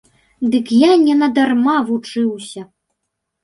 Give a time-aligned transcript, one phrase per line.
[0.55, 2.61] Дык я не на дарма вучуся.